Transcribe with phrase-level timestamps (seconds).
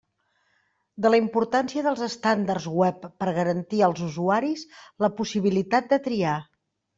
[1.05, 4.65] De la importància dels estàndards web per garantir als usuaris
[5.05, 6.35] la possibilitat de triar.